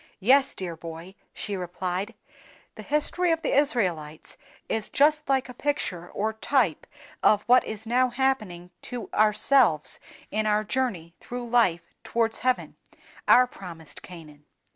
[0.19, 2.15] "Yes, dear boy," she replied,
[2.73, 4.35] "the history of the Israelites
[4.67, 6.87] is just like a picture or type
[7.21, 9.99] of what is now happening to ourselves
[10.31, 12.77] in our journey through life towards heaven,
[13.27, 14.45] our promised Canaan.